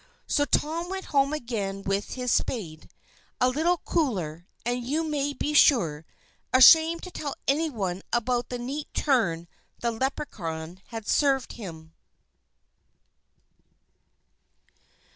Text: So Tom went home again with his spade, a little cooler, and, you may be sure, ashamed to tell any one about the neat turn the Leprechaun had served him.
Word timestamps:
So 0.25 0.45
Tom 0.45 0.89
went 0.89 1.05
home 1.13 1.31
again 1.31 1.83
with 1.83 2.13
his 2.15 2.31
spade, 2.31 2.89
a 3.39 3.47
little 3.49 3.77
cooler, 3.77 4.47
and, 4.65 4.83
you 4.83 5.03
may 5.03 5.31
be 5.31 5.53
sure, 5.53 6.07
ashamed 6.51 7.03
to 7.03 7.11
tell 7.11 7.35
any 7.47 7.69
one 7.69 8.01
about 8.11 8.49
the 8.49 8.57
neat 8.57 8.91
turn 8.95 9.47
the 9.81 9.91
Leprechaun 9.91 10.81
had 10.87 11.07
served 11.07 11.51
him. 11.53 11.93